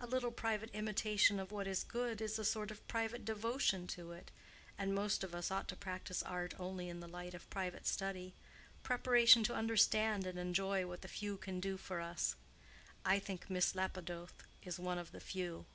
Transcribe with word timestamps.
A 0.00 0.06
little 0.06 0.30
private 0.32 0.70
imitation 0.72 1.38
of 1.38 1.52
what 1.52 1.66
is 1.66 1.84
good 1.84 2.22
is 2.22 2.38
a 2.38 2.46
sort 2.46 2.70
of 2.70 2.88
private 2.88 3.26
devotion 3.26 3.86
to 3.88 4.10
it, 4.12 4.30
and 4.78 4.94
most 4.94 5.22
of 5.22 5.34
us 5.34 5.50
ought 5.50 5.68
to 5.68 5.76
practice 5.76 6.22
art 6.22 6.54
only 6.58 6.88
in 6.88 7.00
the 7.00 7.06
light 7.06 7.34
of 7.34 7.50
private 7.50 7.86
study—preparation 7.86 9.44
to 9.44 9.54
understand 9.54 10.26
and 10.26 10.38
enjoy 10.38 10.86
what 10.86 11.02
the 11.02 11.08
few 11.08 11.36
can 11.36 11.60
do 11.60 11.76
for 11.76 12.00
us. 12.00 12.36
I 13.04 13.18
think 13.18 13.50
Miss 13.50 13.74
Lapidoth 13.74 14.44
is 14.62 14.78
one 14.78 14.96
of 14.96 15.12
the 15.12 15.20
few." 15.20 15.66